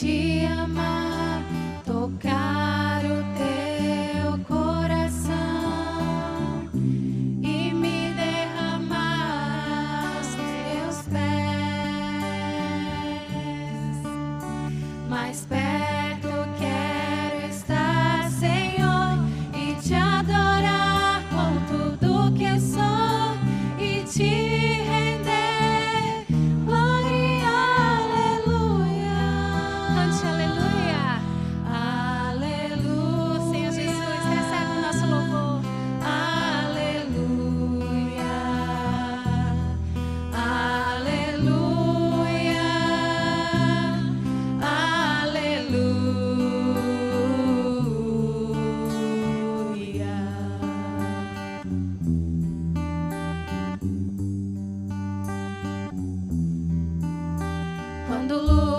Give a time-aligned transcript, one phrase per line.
[0.00, 0.37] Jesus.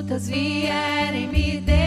[0.00, 1.79] soltas vierem me deixar.